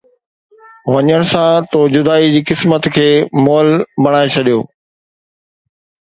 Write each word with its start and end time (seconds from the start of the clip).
وڃڻ 0.91 1.21
سان، 1.31 1.53
تو 1.71 1.79
جدائي 1.93 2.27
جي 2.35 2.41
قسمت 2.49 2.83
کي 2.95 3.05
مئل 3.43 3.69
بڻائي 4.03 4.27
ڇڏيو 4.33 4.59